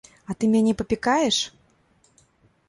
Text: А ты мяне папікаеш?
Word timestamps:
А 0.33 0.35
ты 0.43 0.47
мяне 0.53 0.73
папікаеш? 0.79 1.37